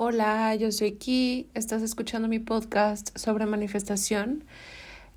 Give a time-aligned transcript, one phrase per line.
[0.00, 4.44] Hola, yo soy Ki, estás escuchando mi podcast sobre manifestación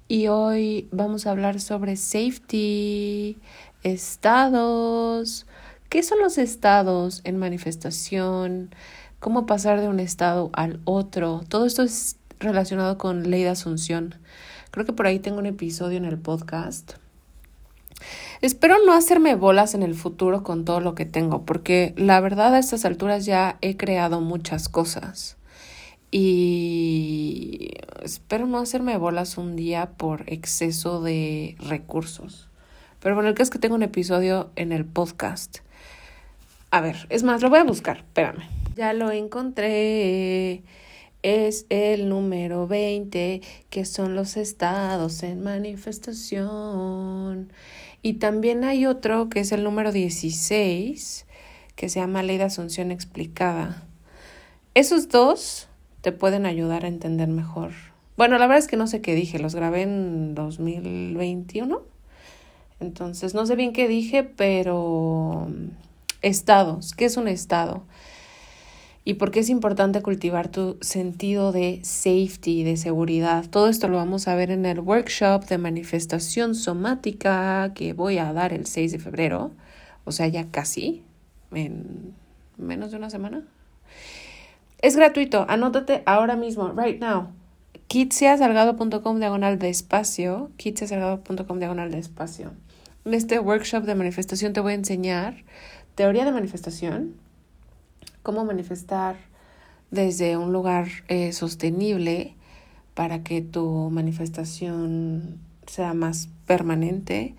[0.07, 3.37] y hoy vamos a hablar sobre safety,
[3.83, 5.45] estados,
[5.89, 8.73] qué son los estados en manifestación,
[9.19, 11.43] cómo pasar de un estado al otro.
[11.47, 14.15] Todo esto es relacionado con ley de asunción.
[14.71, 16.93] Creo que por ahí tengo un episodio en el podcast
[18.41, 22.55] Espero no hacerme bolas en el futuro con todo lo que tengo, porque la verdad
[22.55, 25.37] a estas alturas ya he creado muchas cosas.
[26.11, 27.71] Y
[28.03, 32.49] espero no hacerme bolas un día por exceso de recursos.
[32.99, 35.59] Pero bueno, el que es que tengo un episodio en el podcast.
[36.69, 38.43] A ver, es más, lo voy a buscar, espérame.
[38.75, 40.63] Ya lo encontré.
[41.23, 47.51] Es el número 20, que son los estados en manifestación.
[48.01, 51.25] Y también hay otro que es el número 16,
[51.75, 53.83] que se llama Ley de Asunción Explicada.
[54.73, 55.67] Esos dos
[56.01, 57.71] te pueden ayudar a entender mejor.
[58.17, 61.81] Bueno, la verdad es que no sé qué dije, los grabé en 2021.
[62.79, 65.47] Entonces, no sé bien qué dije, pero
[66.21, 67.83] estados, ¿qué es un estado?
[69.03, 73.45] Y por qué es importante cultivar tu sentido de safety, de seguridad.
[73.49, 78.31] Todo esto lo vamos a ver en el workshop de manifestación somática que voy a
[78.31, 79.51] dar el 6 de febrero,
[80.05, 81.03] o sea, ya casi,
[81.51, 82.13] en
[82.57, 83.43] menos de una semana.
[84.81, 87.29] Es gratuito, anótate ahora mismo, right now.
[87.87, 92.53] kitsiasalgado.com diagonal de espacio, kitsiasalgado.com diagonal de espacio.
[93.03, 95.43] En este workshop de manifestación te voy a enseñar
[95.95, 97.15] teoría de manifestación,
[98.23, 99.15] cómo manifestar
[99.89, 102.35] desde un lugar eh, sostenible
[102.93, 107.35] para que tu manifestación sea más permanente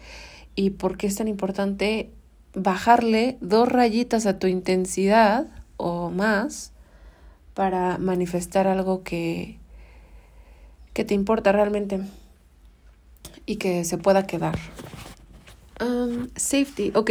[0.55, 2.11] y por qué es tan importante
[2.55, 6.73] bajarle dos rayitas a tu intensidad o más
[7.55, 9.59] para manifestar algo que,
[10.93, 12.01] que te importa realmente
[13.47, 14.59] y que se pueda quedar.
[15.81, 17.11] Um, safety, ok.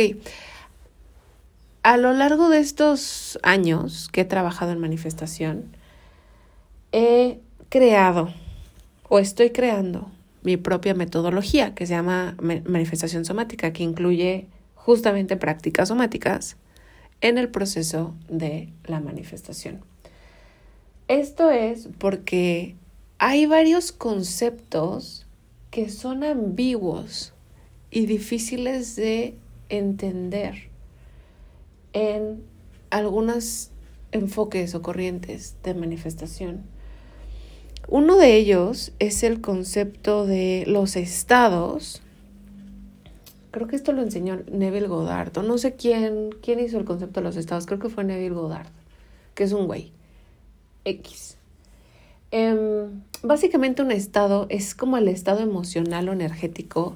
[1.83, 5.75] A lo largo de estos años que he trabajado en manifestación,
[6.91, 8.31] he creado
[9.09, 10.11] o estoy creando
[10.43, 16.55] mi propia metodología que se llama manifestación somática, que incluye justamente prácticas somáticas
[17.19, 19.83] en el proceso de la manifestación.
[21.07, 22.75] Esto es porque
[23.17, 25.25] hay varios conceptos
[25.71, 27.33] que son ambiguos
[27.89, 29.35] y difíciles de
[29.69, 30.70] entender
[31.93, 32.43] en
[32.89, 33.71] algunos
[34.11, 36.63] enfoques o corrientes de manifestación.
[37.87, 42.01] Uno de ellos es el concepto de los estados.
[43.51, 45.37] Creo que esto lo enseñó Neville Goddard.
[45.43, 47.65] no sé quién, quién hizo el concepto de los estados.
[47.65, 48.67] Creo que fue Neville Goddard,
[49.33, 49.91] que es un güey.
[50.85, 51.37] X.
[52.31, 56.95] Em, básicamente un estado es como el estado emocional o energético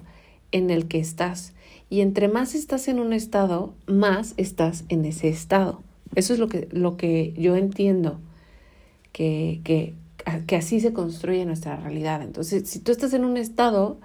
[0.51, 1.53] en el que estás.
[1.89, 5.81] Y entre más estás en un estado, más estás en ese estado.
[6.15, 8.19] Eso es lo que, lo que yo entiendo,
[9.11, 9.93] que, que,
[10.47, 12.21] que así se construye nuestra realidad.
[12.21, 13.97] Entonces, si tú estás en un estado,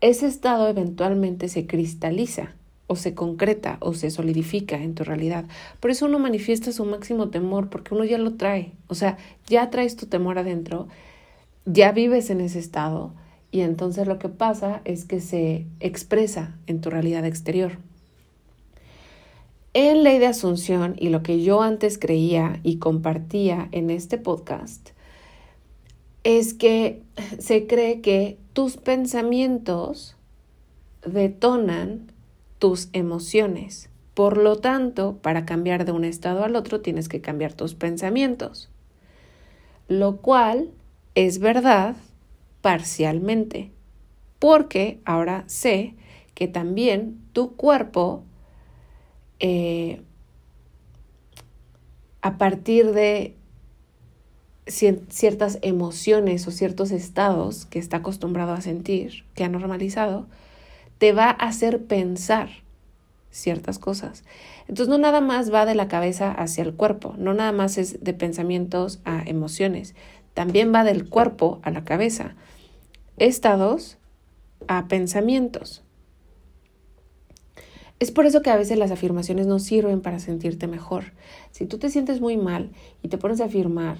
[0.00, 2.52] ese estado eventualmente se cristaliza
[2.86, 5.46] o se concreta o se solidifica en tu realidad.
[5.80, 8.72] Por eso uno manifiesta su máximo temor, porque uno ya lo trae.
[8.88, 9.16] O sea,
[9.46, 10.88] ya traes tu temor adentro,
[11.64, 13.12] ya vives en ese estado
[13.54, 17.78] y entonces lo que pasa es que se expresa en tu realidad exterior.
[19.74, 24.90] En ley de asunción y lo que yo antes creía y compartía en este podcast
[26.24, 27.04] es que
[27.38, 30.16] se cree que tus pensamientos
[31.06, 32.10] detonan
[32.58, 33.88] tus emociones.
[34.14, 38.68] Por lo tanto, para cambiar de un estado al otro tienes que cambiar tus pensamientos.
[39.86, 40.70] Lo cual
[41.14, 41.94] es verdad
[42.64, 43.72] parcialmente,
[44.38, 45.96] porque ahora sé
[46.32, 48.24] que también tu cuerpo,
[49.38, 50.00] eh,
[52.22, 53.36] a partir de
[54.66, 60.26] ciertas emociones o ciertos estados que está acostumbrado a sentir, que ha normalizado,
[60.96, 62.48] te va a hacer pensar
[63.30, 64.24] ciertas cosas.
[64.68, 68.02] Entonces no nada más va de la cabeza hacia el cuerpo, no nada más es
[68.02, 69.94] de pensamientos a emociones,
[70.32, 72.36] también va del cuerpo a la cabeza
[73.16, 73.98] estados
[74.68, 75.82] a pensamientos.
[78.00, 81.12] Es por eso que a veces las afirmaciones no sirven para sentirte mejor.
[81.52, 82.70] Si tú te sientes muy mal
[83.02, 83.98] y te pones a afirmar,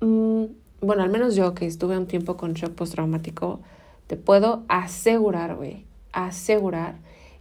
[0.00, 0.44] mm,
[0.80, 3.60] bueno, al menos yo que estuve un tiempo con shock postraumático,
[4.06, 6.96] te puedo asegurar, güey, asegurar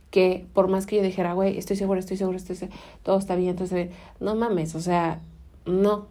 [0.10, 3.36] que por más que yo dijera, güey, estoy segura, estoy segura, estoy segura, todo está
[3.36, 5.22] bien, bien, no mames, o sea,
[5.66, 6.08] No,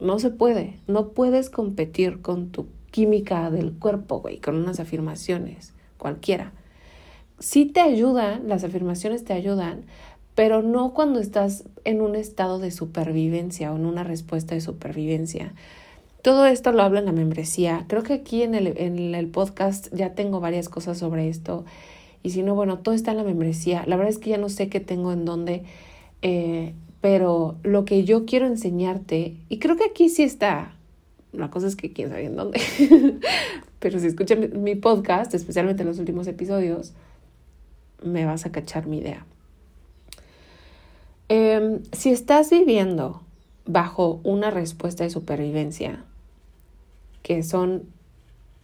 [0.00, 0.78] no se puede.
[0.86, 2.66] No puedes competir con tu
[2.96, 6.52] química del cuerpo, güey, con unas afirmaciones, cualquiera.
[7.38, 9.82] Sí te ayudan, las afirmaciones te ayudan,
[10.34, 15.52] pero no cuando estás en un estado de supervivencia o en una respuesta de supervivencia.
[16.22, 17.84] Todo esto lo hablo en la membresía.
[17.86, 21.66] Creo que aquí en el, en el podcast ya tengo varias cosas sobre esto.
[22.22, 23.84] Y si no, bueno, todo está en la membresía.
[23.86, 25.64] La verdad es que ya no sé qué tengo en dónde.
[26.22, 26.72] Eh,
[27.02, 30.75] pero lo que yo quiero enseñarte, y creo que aquí sí está,
[31.36, 32.60] la cosa es que quién sabe en dónde,
[33.78, 36.92] pero si escuchas mi podcast, especialmente en los últimos episodios,
[38.02, 39.24] me vas a cachar mi idea.
[41.28, 43.22] Em, si estás viviendo
[43.64, 46.04] bajo una respuesta de supervivencia,
[47.22, 47.84] que son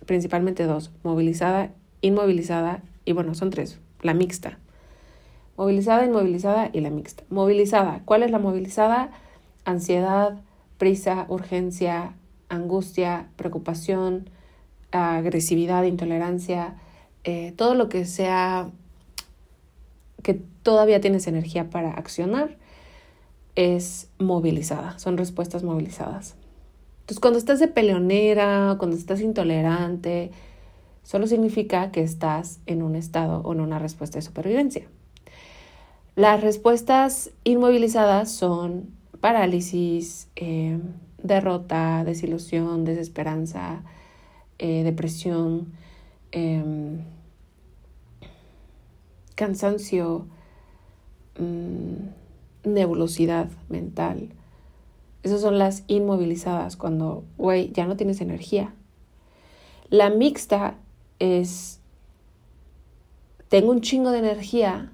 [0.07, 4.59] principalmente dos, movilizada, inmovilizada, y bueno, son tres, la mixta.
[5.57, 7.25] Movilizada, inmovilizada y la mixta.
[7.29, 9.11] Movilizada, ¿cuál es la movilizada?
[9.65, 10.41] Ansiedad,
[10.79, 12.15] prisa, urgencia,
[12.53, 14.29] angustia, preocupación,
[14.91, 16.77] agresividad, intolerancia,
[17.25, 18.71] eh, todo lo que sea
[20.23, 22.57] que todavía tienes energía para accionar
[23.55, 26.37] es movilizada, son respuestas movilizadas.
[27.01, 30.31] Entonces, cuando estás de peleonera, cuando estás intolerante,
[31.03, 34.87] solo significa que estás en un estado o en una respuesta de supervivencia.
[36.15, 38.91] Las respuestas inmovilizadas son
[39.21, 40.79] parálisis, eh,
[41.23, 43.83] derrota, desilusión, desesperanza,
[44.59, 45.73] eh, depresión,
[46.31, 47.05] em,
[49.35, 50.27] cansancio,
[51.39, 54.31] mm, nebulosidad mental.
[55.23, 58.75] Esas son las inmovilizadas cuando, güey, ya no tienes energía.
[59.89, 60.77] La mixta
[61.19, 61.81] es,
[63.49, 64.91] tengo un chingo de energía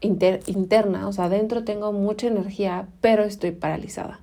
[0.00, 4.20] interna, o sea, adentro tengo mucha energía, pero estoy paralizada.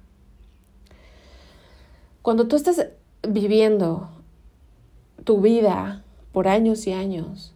[2.25, 2.87] Cuando tú estás
[3.21, 4.09] viviendo
[5.25, 7.53] tu vida por años y años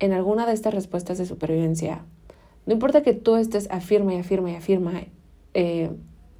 [0.00, 2.04] en alguna de estas respuestas de supervivencia,
[2.66, 4.92] no importa que tú estés afirma y afirma y afirma,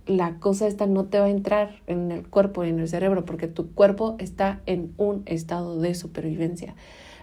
[0.05, 3.25] la cosa esta no te va a entrar en el cuerpo y en el cerebro
[3.25, 6.75] porque tu cuerpo está en un estado de supervivencia.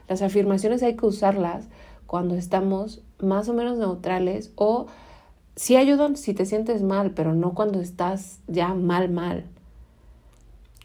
[0.08, 1.68] Las afirmaciones hay que usarlas
[2.08, 4.88] cuando estamos más o menos neutrales o
[5.56, 9.46] si ayudan si te sientes mal, pero no cuando estás ya mal, mal.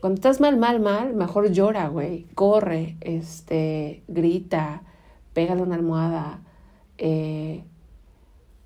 [0.04, 2.26] Cuando estás mal, mal, mal, mejor llora, güey.
[2.34, 4.82] Corre, este, grita,
[5.32, 6.42] pégale una almohada.
[6.98, 7.64] Eh,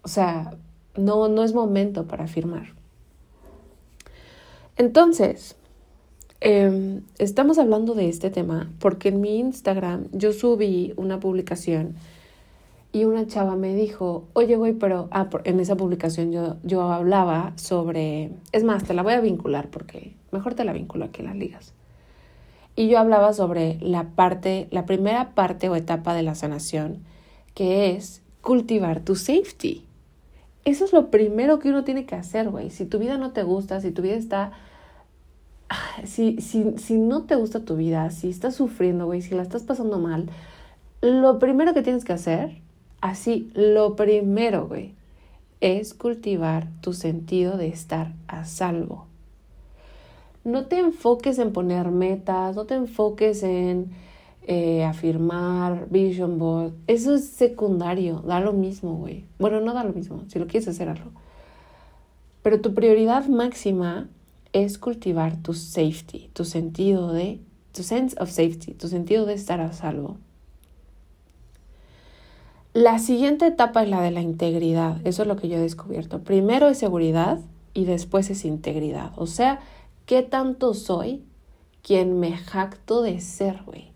[0.02, 0.56] o sea,
[0.96, 2.74] no, no es momento para afirmar.
[4.76, 5.54] Entonces,
[6.40, 11.94] em, estamos hablando de este tema porque en mi Instagram yo subí una publicación
[12.92, 17.52] y una chava me dijo, oye, güey, pero ah, en esa publicación yo, yo hablaba
[17.56, 21.36] sobre, es más, te la voy a vincular porque Mejor te la vinculo aquí las
[21.36, 21.72] ligas.
[22.76, 27.02] Y yo hablaba sobre la parte, la primera parte o etapa de la sanación,
[27.54, 29.84] que es cultivar tu safety.
[30.64, 32.70] Eso es lo primero que uno tiene que hacer, güey.
[32.70, 34.52] Si tu vida no te gusta, si tu vida está...
[36.04, 39.64] Si, si, si no te gusta tu vida, si estás sufriendo, güey, si la estás
[39.64, 40.30] pasando mal,
[41.02, 42.62] lo primero que tienes que hacer,
[43.00, 44.94] así, lo primero, güey,
[45.60, 49.08] es cultivar tu sentido de estar a salvo
[50.48, 53.90] no te enfoques en poner metas, no te enfoques en
[54.42, 56.72] eh, afirmar, vision board.
[56.86, 59.24] Eso es secundario, da lo mismo, güey.
[59.38, 61.10] Bueno, no da lo mismo, si lo quieres hacer, algo.
[62.42, 64.08] Pero tu prioridad máxima
[64.52, 67.40] es cultivar tu safety, tu sentido de,
[67.72, 70.16] tu sense of safety, tu sentido de estar a salvo.
[72.78, 74.98] La siguiente etapa es la de la integridad.
[75.04, 76.20] Eso es lo que yo he descubierto.
[76.20, 77.40] Primero es seguridad
[77.74, 79.12] y después es integridad.
[79.16, 79.60] O sea,
[80.08, 81.22] ¿Qué tanto soy
[81.82, 83.92] quien me jacto de ser, güey?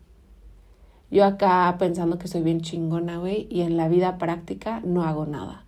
[1.10, 5.24] Yo acá pensando que soy bien chingona, güey, y en la vida práctica no hago
[5.24, 5.64] nada.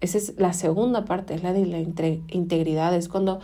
[0.00, 3.40] Esa es la segunda parte, es la de la integridad, es cuando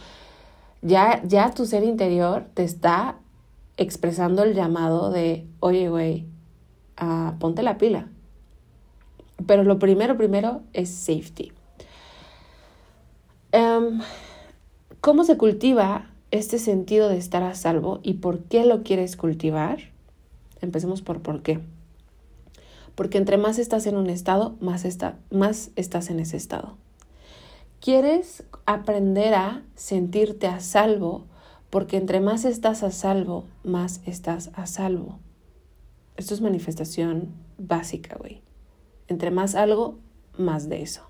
[0.80, 3.18] ya, ya tu ser interior te está
[3.76, 6.24] expresando el llamado de, oye, güey,
[7.38, 8.08] ponte la pila.
[9.46, 11.52] Pero lo primero, primero es safety.
[13.52, 14.00] Um,
[15.00, 19.78] ¿Cómo se cultiva este sentido de estar a salvo y por qué lo quieres cultivar?
[20.60, 21.60] Empecemos por por qué.
[22.94, 24.84] Porque entre más estás en un estado, más,
[25.30, 26.76] más estás en ese estado.
[27.80, 31.24] Quieres aprender a sentirte a salvo
[31.70, 35.18] porque entre más estás a salvo, más estás a salvo.
[36.16, 38.42] Esto es manifestación básica, güey.
[39.08, 39.98] Entre más algo,
[40.38, 41.02] más de eso.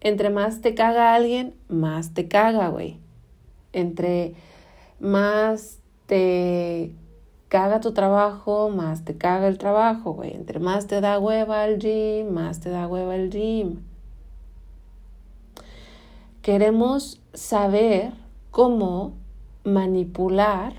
[0.00, 2.98] entre más te caga alguien, más te caga, güey.
[3.72, 4.34] Entre
[5.00, 6.92] más te
[7.48, 10.34] caga tu trabajo, más te caga el trabajo, güey.
[10.34, 13.80] Entre más te da hueva el gym, más te da hueva el gym.
[16.42, 18.12] Queremos saber
[18.50, 19.14] cómo
[19.64, 20.74] manipular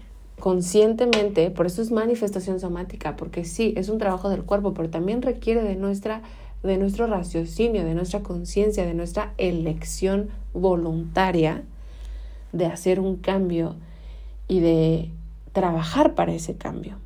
[0.46, 5.24] conscientemente, por eso es manifestación somática, porque sí, es un trabajo del cuerpo, pero también
[5.24, 6.22] requiere de nuestra
[6.62, 11.64] de nuestro raciocinio, de nuestra conciencia, de nuestra elección voluntaria
[12.52, 13.76] de hacer un cambio
[14.48, 15.10] y de
[15.52, 17.00] trabajar para ese cambio.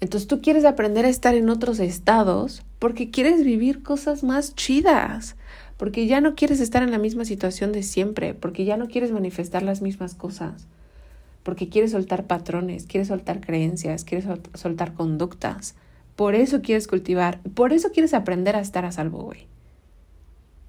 [0.00, 5.36] Entonces tú quieres aprender a estar en otros estados porque quieres vivir cosas más chidas,
[5.78, 9.10] porque ya no quieres estar en la misma situación de siempre, porque ya no quieres
[9.10, 10.66] manifestar las mismas cosas,
[11.46, 15.76] porque quieres soltar patrones, quieres soltar creencias, quieres soltar conductas.
[16.16, 19.46] Por eso quieres cultivar, por eso quieres aprender a estar a salvo, güey.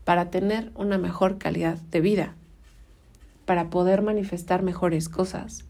[0.03, 2.35] Para tener una mejor calidad de vida,
[3.45, 5.65] para poder manifestar mejores cosas,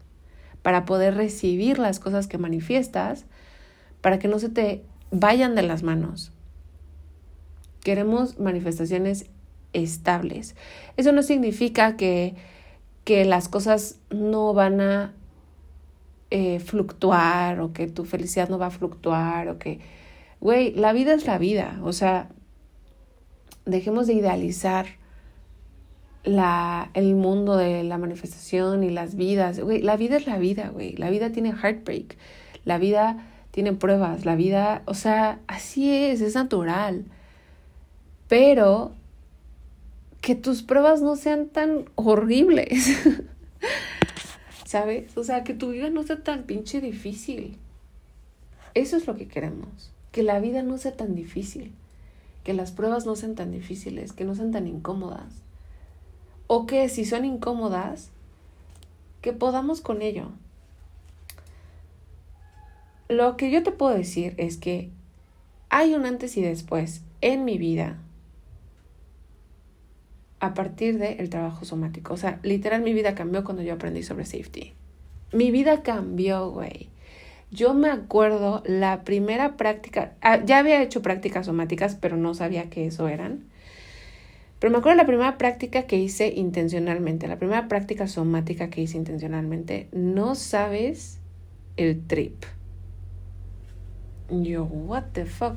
[0.60, 3.24] para poder recibir las cosas que manifiestas,
[4.02, 6.32] para que no se te vayan de las manos.
[7.80, 9.24] Queremos manifestaciones
[9.72, 10.54] estables.
[10.98, 12.34] Eso no significa que
[13.08, 15.14] que las cosas no van a
[16.30, 19.80] eh, fluctuar o que tu felicidad no va a fluctuar o que,
[20.42, 22.28] güey, la vida es la vida, o sea,
[23.64, 24.88] dejemos de idealizar
[26.22, 30.68] la, el mundo de la manifestación y las vidas, güey, la vida es la vida,
[30.68, 32.18] güey, la vida tiene heartbreak,
[32.66, 37.06] la vida tiene pruebas, la vida, o sea, así es, es natural,
[38.28, 38.92] pero
[40.20, 42.98] que tus pruebas no sean tan horribles.
[44.64, 45.16] ¿Sabes?
[45.16, 47.56] O sea, que tu vida no sea tan pinche difícil.
[48.74, 49.90] Eso es lo que queremos.
[50.12, 51.72] Que la vida no sea tan difícil.
[52.44, 54.12] Que las pruebas no sean tan difíciles.
[54.12, 55.32] Que no sean tan incómodas.
[56.46, 58.10] O que si son incómodas,
[59.22, 60.30] que podamos con ello.
[63.08, 64.90] Lo que yo te puedo decir es que
[65.70, 67.98] hay un antes y después en mi vida
[70.40, 72.14] a partir del trabajo somático.
[72.14, 74.74] O sea, literal mi vida cambió cuando yo aprendí sobre safety.
[75.32, 76.90] Mi vida cambió, güey.
[77.50, 82.68] Yo me acuerdo la primera práctica, ah, ya había hecho prácticas somáticas, pero no sabía
[82.68, 83.44] que eso eran.
[84.58, 88.98] Pero me acuerdo la primera práctica que hice intencionalmente, la primera práctica somática que hice
[88.98, 91.20] intencionalmente, no sabes
[91.76, 92.44] el trip.
[94.30, 95.56] Yo, what the fuck.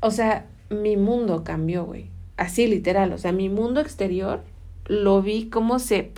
[0.00, 4.42] O sea, mi mundo cambió, güey así literal, o sea, mi mundo exterior
[4.86, 6.10] lo vi como se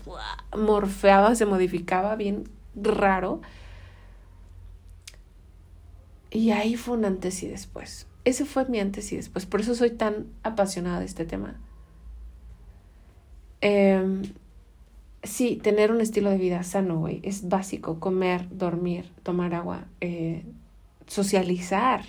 [0.57, 2.45] morfeaba, se modificaba bien
[2.77, 3.43] raro.
[6.31, 8.07] Y ahí fue un antes y después.
[8.25, 9.47] Ese fue mi antes y después.
[9.47, 11.61] Por eso soy tan apasionada de este tema.
[13.61, 14.23] Em,
[15.25, 17.99] sí, tener un estilo de vida sano, güey, es básico.
[17.99, 20.45] Comer, dormir, tomar agua, eh,
[21.09, 22.05] socializar.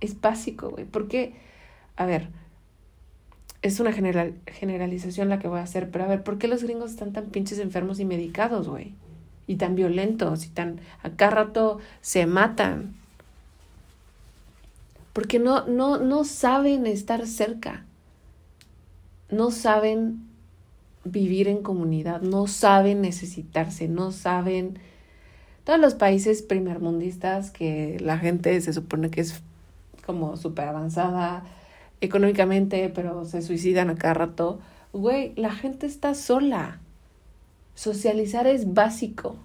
[0.00, 0.84] Es básico, güey.
[0.84, 1.36] Porque,
[1.96, 2.28] a ver,
[3.66, 6.62] es una general, generalización la que voy a hacer, pero a ver, ¿por qué los
[6.62, 8.94] gringos están tan pinches enfermos y medicados, güey?
[9.46, 12.94] Y tan violentos y tan acá rato se matan.
[15.12, 17.84] Porque no, no, no saben estar cerca.
[19.30, 20.26] No saben
[21.04, 24.78] vivir en comunidad, no saben necesitarse, no saben.
[25.64, 29.42] Todos los países primermundistas que la gente se supone que es
[30.04, 31.44] como súper avanzada,
[32.00, 34.60] económicamente, pero se suicidan a cada rato.
[34.92, 36.80] Güey, la gente está sola.
[37.74, 39.36] Socializar es básico.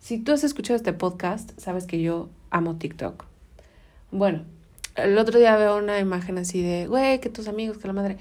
[0.00, 3.24] Si tú has escuchado este podcast, sabes que yo amo TikTok.
[4.10, 4.42] Bueno,
[4.96, 8.18] el otro día veo una imagen así de, güey, que tus amigos, que la madre.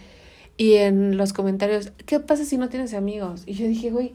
[0.56, 3.44] Y en los comentarios, ¿qué pasa si no tienes amigos?
[3.46, 4.13] Y yo dije, güey,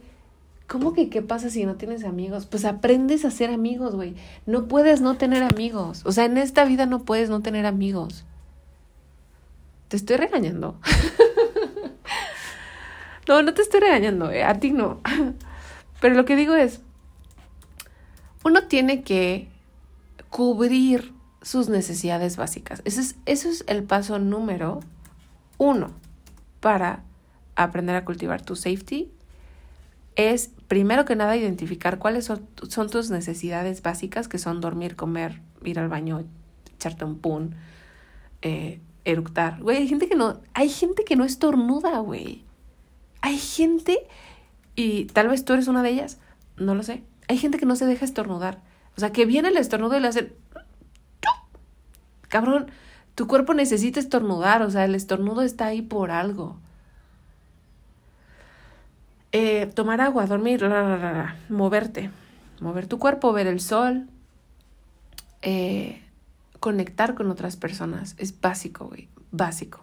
[0.66, 2.46] ¿cómo que qué pasa si no tienes amigos?
[2.46, 4.14] Pues aprendes a ser amigos, güey.
[4.46, 6.02] No puedes no tener amigos.
[6.06, 8.24] O sea, en esta vida no puedes no tener amigos.
[9.88, 10.78] Te estoy regañando.
[13.28, 15.00] no, no te estoy regañando, eh, a ti no.
[16.00, 16.80] Pero lo que digo es,
[18.44, 19.48] uno tiene que
[20.30, 22.82] cubrir sus necesidades básicas.
[22.84, 24.80] Ese es, eso es el paso número
[25.56, 25.92] uno
[26.60, 27.02] para
[27.56, 29.10] aprender a cultivar tu safety.
[30.16, 35.78] Es primero que nada identificar cuáles son, tus necesidades básicas, que son dormir, comer, ir
[35.78, 36.24] al baño,
[36.74, 37.54] echarte un pun,
[38.42, 39.60] eh, eructar.
[39.62, 42.44] Güey, hay gente que no, hay gente que no estornuda, güey.
[43.20, 44.06] Hay gente,
[44.76, 46.18] y tal vez tú eres una de ellas,
[46.56, 47.02] no lo sé.
[47.28, 48.62] Hay gente que no se deja estornudar.
[48.96, 50.32] O sea, que viene el estornudo y le hacen...
[52.28, 52.70] Cabrón,
[53.18, 56.56] Tu cuerpo necesita estornudar, o sea, el estornudo está ahí por algo.
[59.32, 60.64] Eh, tomar agua, dormir,
[61.48, 62.10] moverte,
[62.60, 64.06] mover tu cuerpo, ver el sol,
[65.42, 66.00] eh,
[66.60, 68.14] conectar con otras personas.
[68.18, 69.80] Es básico, güey, básico.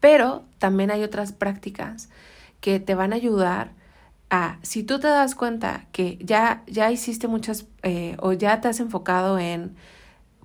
[0.00, 2.08] Pero también hay otras prácticas
[2.60, 3.72] que te van a ayudar
[4.30, 8.68] a, si tú te das cuenta que ya, ya hiciste muchas eh, o ya te
[8.68, 9.76] has enfocado en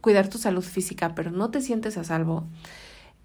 [0.01, 2.45] cuidar tu salud física, pero no te sientes a salvo,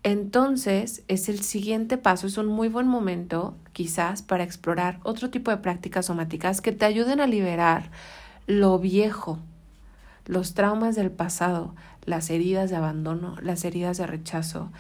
[0.03, 5.51] entonces es el siguiente paso, es un muy buen momento quizás para explorar otro tipo
[5.51, 7.91] de prácticas somáticas que te ayuden a liberar
[8.47, 9.39] lo viejo,
[10.27, 14.71] los traumas del pasado, las heridas de abandono, las heridas de rechazo,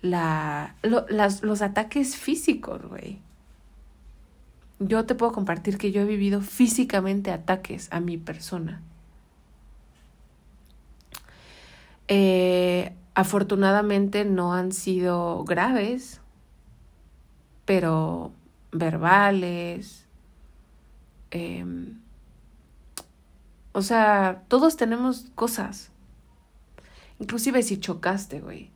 [0.00, 3.20] la, los ataques físicos, güey.
[4.80, 8.82] Yo te puedo compartir que yo he vivido físicamente ataques a mi persona.
[12.08, 16.20] Eh, afortunadamente no han sido graves,
[17.64, 18.32] pero
[18.72, 20.06] verbales.
[21.30, 21.98] Em,
[23.74, 25.90] o sea, todos tenemos cosas.
[27.18, 28.70] Inclusive si chocaste, güey.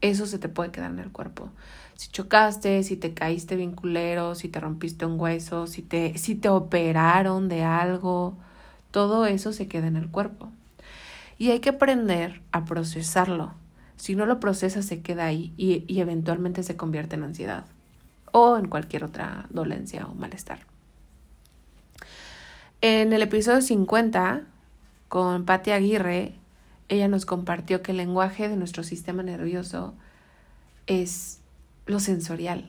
[0.00, 1.50] Eso se te puede quedar en el cuerpo.
[1.94, 6.34] Si chocaste, si te caíste bien culero, si te rompiste un hueso, si te, si
[6.34, 8.36] te operaron de algo,
[8.90, 10.50] todo eso se queda en el cuerpo.
[11.38, 13.54] Y hay que aprender a procesarlo.
[13.96, 17.66] Si no lo procesas, se queda ahí y, y eventualmente se convierte en ansiedad
[18.32, 20.73] o en cualquier otra dolencia o malestar.
[22.86, 24.42] En el episodio 50,
[25.08, 26.34] con Patti Aguirre,
[26.90, 29.94] ella nos compartió que el lenguaje de nuestro sistema nervioso
[30.86, 31.40] es
[31.86, 32.68] lo sensorial.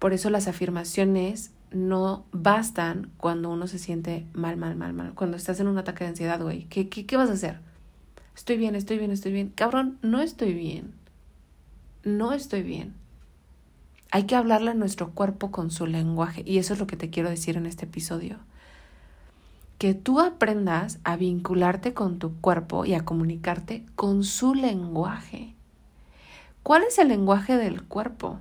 [0.00, 5.14] Por eso las afirmaciones no bastan cuando uno se siente mal, mal, mal, mal.
[5.14, 7.60] Cuando estás en un ataque de ansiedad, güey, ¿qué, qué, qué vas a hacer?
[8.34, 9.52] Estoy bien, estoy bien, estoy bien.
[9.54, 10.94] Cabrón, no estoy bien.
[12.02, 12.92] No estoy bien.
[14.10, 16.42] Hay que hablarle a nuestro cuerpo con su lenguaje.
[16.46, 18.38] Y eso es lo que te quiero decir en este episodio.
[19.78, 25.54] Que tú aprendas a vincularte con tu cuerpo y a comunicarte con su lenguaje.
[26.62, 28.40] ¿Cuál es el lenguaje del cuerpo?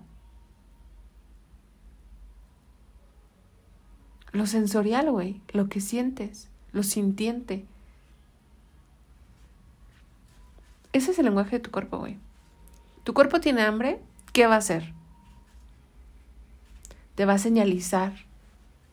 [4.32, 7.66] Lo sensorial, güey, lo que sientes, lo sintiente.
[10.94, 12.18] Ese es el lenguaje de tu cuerpo, güey.
[13.04, 14.02] Tu cuerpo tiene hambre,
[14.34, 14.94] ¿qué va a hacer?
[17.18, 18.14] Te va a señalizar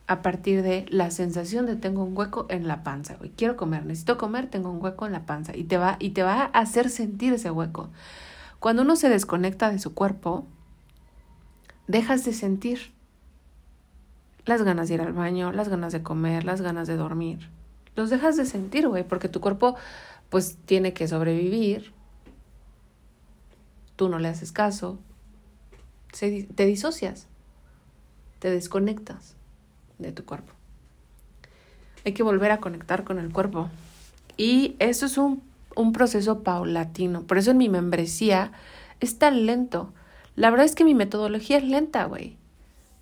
[0.07, 3.29] a partir de la sensación de tengo un hueco en la panza, güey.
[3.29, 6.23] Quiero comer, necesito comer, tengo un hueco en la panza y te va y te
[6.23, 7.91] va a hacer sentir ese hueco.
[8.59, 10.47] Cuando uno se desconecta de su cuerpo,
[11.85, 12.93] dejas de sentir
[14.45, 17.51] las ganas de ir al baño, las ganas de comer, las ganas de dormir.
[17.95, 19.75] Los dejas de sentir, güey, porque tu cuerpo
[20.29, 21.93] pues tiene que sobrevivir.
[23.95, 24.97] Tú no le haces caso.
[26.09, 27.27] te disocias.
[28.39, 29.35] Te desconectas
[29.97, 30.53] de tu cuerpo.
[32.05, 33.69] Hay que volver a conectar con el cuerpo.
[34.37, 35.41] Y eso es un
[35.75, 37.23] un proceso paulatino.
[37.23, 38.51] Por eso en mi membresía
[38.99, 39.93] es tan lento.
[40.35, 42.37] La verdad es que mi metodología es lenta, güey.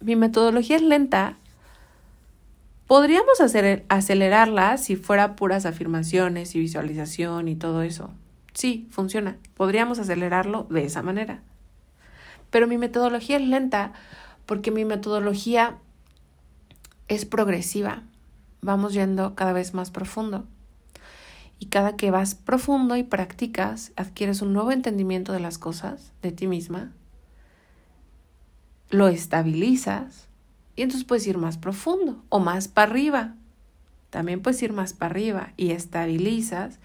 [0.02, 1.38] Mi metodología es lenta.
[2.88, 8.12] Podríamos hacer, acelerarla si fuera puras afirmaciones y visualización y todo eso.
[8.54, 9.38] Sí, funciona.
[9.56, 11.41] Podríamos acelerarlo de esa manera.
[12.50, 13.93] Pero mi metodología es lenta
[14.45, 15.77] porque mi metodología
[17.08, 18.03] es progresiva.
[18.62, 20.45] Vamos yendo cada vez más profundo.
[21.60, 26.32] Y cada que vas profundo y practicas, adquieres un nuevo entendimiento de las cosas, de
[26.32, 26.91] ti misma,
[28.89, 30.27] lo estabilizas
[30.75, 33.36] y entonces puedes ir más profundo o más para arriba.
[34.10, 36.79] También puedes ir más para arriba y estabilizas,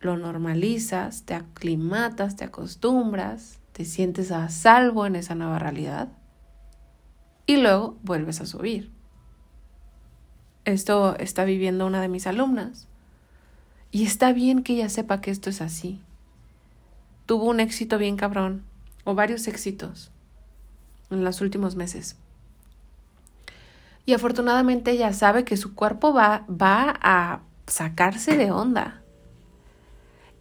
[0.00, 6.08] lo normalizas, te aclimatas, te acostumbras, te sientes a salvo en esa nueva realidad
[7.46, 8.90] y luego vuelves a subir.
[10.64, 12.86] Esto está viviendo una de mis alumnas.
[13.90, 16.00] Y está bien que ella sepa que esto es así.
[17.26, 18.62] Tuvo un éxito bien cabrón,
[19.04, 20.10] o varios éxitos,
[21.10, 22.16] en los últimos meses.
[24.06, 29.02] Y afortunadamente ella sabe que su cuerpo va, va a sacarse de onda.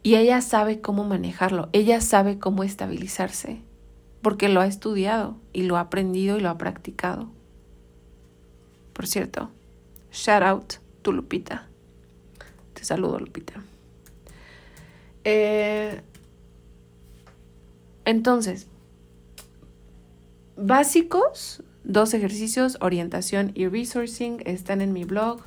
[0.01, 3.61] Y ella sabe cómo manejarlo, ella sabe cómo estabilizarse,
[4.21, 7.29] porque lo ha estudiado y lo ha aprendido y lo ha practicado.
[8.93, 9.49] Por cierto,
[10.11, 11.67] shout out tu Lupita.
[12.73, 13.63] Te saludo, Lupita.
[15.23, 16.01] Eh,
[18.05, 18.67] entonces,
[20.57, 25.41] básicos, dos ejercicios, orientación y resourcing, están en mi blog.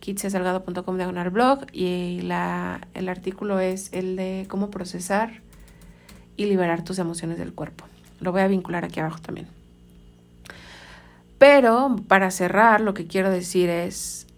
[0.00, 5.42] kitsiasalgado.com diagonal blog y la, el artículo es el de cómo procesar
[6.36, 7.84] y liberar tus emociones del cuerpo.
[8.22, 9.48] Lo voy a vincular aquí abajo también.
[11.38, 14.28] Pero para cerrar, lo que quiero decir es,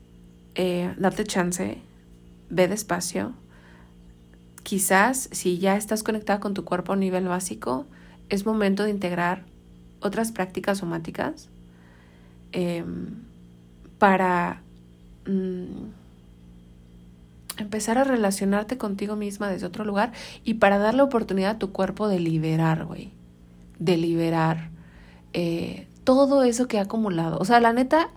[0.54, 1.78] eh, date chance,
[2.48, 3.34] ve despacio.
[4.62, 7.86] Quizás si ya estás conectada con tu cuerpo a nivel básico,
[8.30, 9.44] es momento de integrar
[10.00, 11.50] otras prácticas somáticas
[12.52, 13.08] em,
[13.98, 14.62] para
[15.26, 15.90] mm,
[17.58, 22.08] empezar a relacionarte contigo misma desde otro lugar y para darle oportunidad a tu cuerpo
[22.08, 23.12] de liberar, güey.
[23.78, 24.70] De liberar
[25.32, 27.38] eh, todo eso que ha acumulado.
[27.38, 28.10] O sea, la neta.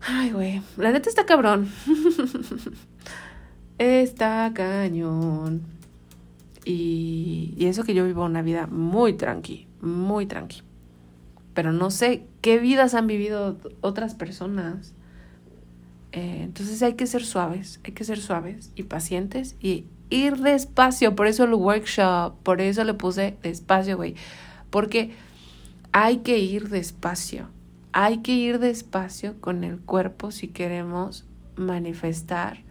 [0.00, 0.62] Ay, güey.
[0.76, 1.70] La neta está cabrón.
[3.78, 5.62] está cañón.
[6.64, 10.62] Y, y eso que yo vivo una vida muy tranqui, muy tranqui.
[11.54, 14.94] Pero no sé qué vidas han vivido otras personas.
[16.12, 21.14] Eh, entonces hay que ser suaves, hay que ser suaves y pacientes y ir despacio.
[21.16, 24.14] Por eso el workshop, por eso le puse despacio, güey.
[24.70, 25.14] Porque
[25.92, 27.48] hay que ir despacio.
[27.92, 32.62] Hay que ir despacio con el cuerpo si queremos manifestar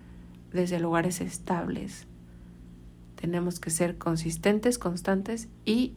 [0.52, 2.08] desde lugares estables.
[3.16, 5.94] Tenemos que ser consistentes, constantes y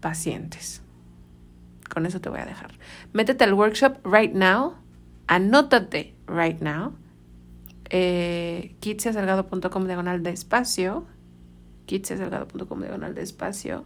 [0.00, 0.82] pacientes.
[1.88, 2.74] Con eso te voy a dejar.
[3.12, 4.76] Métete al workshop right now
[5.26, 6.94] anótate right now.
[7.90, 11.06] Eh, kitsiasalgado.com diagonal de espacio.
[11.86, 13.84] kitsiasalgado.com diagonal de espacio.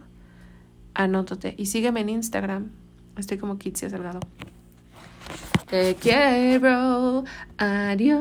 [0.93, 2.71] Anótate y sígueme en Instagram.
[3.19, 4.19] Estoy como Kitsia Salgado.
[5.69, 7.25] Te quiero.
[7.57, 8.15] Adiós.